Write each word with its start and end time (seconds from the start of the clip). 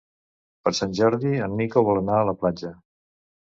Per 0.67 0.71
Sant 0.77 0.95
Jordi 0.99 1.33
en 1.49 1.53
Nico 1.59 1.85
vol 1.91 2.01
anar 2.01 2.17
a 2.21 2.25
la 2.31 2.35
platja. 2.41 2.73